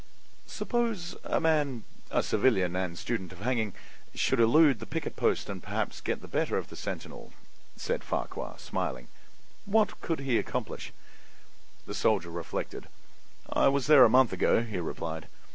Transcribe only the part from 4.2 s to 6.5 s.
elude the picket post and perhaps get the